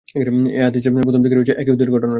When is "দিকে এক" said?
1.23-1.67